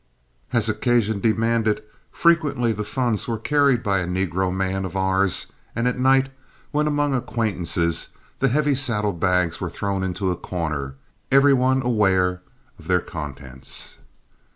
As 0.51 0.67
occasion 0.67 1.19
demanded, 1.19 1.83
frequently 2.11 2.73
the 2.73 2.83
funds 2.83 3.27
were 3.27 3.37
carried 3.37 3.83
by 3.83 3.99
a 3.99 4.07
negro 4.07 4.51
man 4.51 4.83
of 4.83 4.95
ours, 4.95 5.53
and 5.75 5.87
at 5.87 5.99
night, 5.99 6.29
when 6.71 6.87
among 6.87 7.13
acquaintances, 7.13 8.07
the 8.39 8.47
heavy 8.47 8.73
saddle 8.73 9.13
bags 9.13 9.61
were 9.61 9.69
thrown 9.69 10.03
into 10.03 10.31
a 10.31 10.35
corner, 10.35 10.95
every 11.31 11.53
one 11.53 11.83
aware 11.83 12.41
of 12.79 12.87
their 12.87 12.99
contents. 13.01 13.99